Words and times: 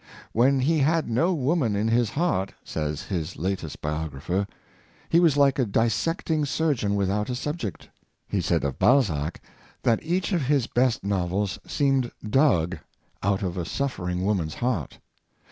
"When 0.31 0.61
he 0.61 0.79
had 0.79 1.07
no 1.11 1.31
woman 1.35 1.75
in 1.75 1.87
his 1.87 2.09
heart," 2.09 2.55
says 2.63 3.03
his 3.03 3.37
latest 3.37 3.81
biographer," 3.81 4.47
he 5.11 5.19
was 5.19 5.37
like 5.37 5.59
a 5.59 5.63
dissecting 5.67 6.43
surgeon 6.45 6.95
without 6.95 7.29
a 7.29 7.35
subject. 7.35 7.87
He 8.27 8.41
said 8.41 8.63
of 8.63 8.79
Bal 8.79 9.03
zac, 9.03 9.43
that 9.83 10.01
each 10.01 10.31
of 10.31 10.41
his 10.47 10.65
best 10.65 11.03
novels 11.03 11.59
seemed 11.67 12.09
dug 12.27 12.79
out 13.21 13.43
of 13.43 13.57
a 13.57 13.63
suffering 13.63 14.25
woman's 14.25 14.55
heart. 14.55 14.97